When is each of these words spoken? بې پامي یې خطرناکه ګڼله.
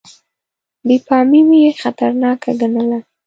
بې 0.85 0.97
پامي 1.07 1.41
یې 1.63 1.71
خطرناکه 1.81 2.51
ګڼله. 2.59 2.99